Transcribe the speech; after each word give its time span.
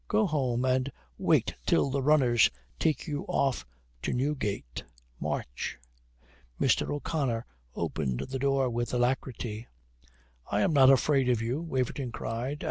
Go 0.07 0.25
home 0.25 0.65
and 0.65 0.91
wait 1.19 1.53
till 1.67 1.91
the 1.91 2.01
runners 2.01 2.49
take 2.79 3.05
you 3.05 3.23
off 3.27 3.67
to 4.01 4.13
Newgate. 4.13 4.83
March!" 5.19 5.77
Mr. 6.59 6.91
O'Connor 6.95 7.45
opened 7.75 8.21
the 8.21 8.39
door 8.39 8.67
with 8.71 8.95
alacrity. 8.95 9.67
"I 10.51 10.61
am 10.61 10.73
not 10.73 10.89
afraid 10.89 11.29
of 11.29 11.39
you," 11.39 11.61
Waverton 11.61 12.11
cried. 12.11 12.59